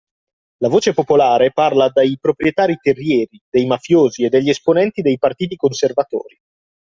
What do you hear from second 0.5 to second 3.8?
La voce popolare parla dei proprietari terrieri, dei